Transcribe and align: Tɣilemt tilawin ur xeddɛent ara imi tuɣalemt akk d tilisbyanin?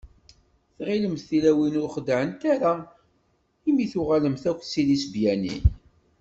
Tɣilemt 0.77 1.25
tilawin 1.29 1.79
ur 1.81 1.89
xeddɛent 1.95 2.41
ara 2.53 2.73
imi 3.69 3.85
tuɣalemt 3.91 4.43
akk 4.51 4.61
d 4.65 4.69
tilisbyanin? 4.71 5.63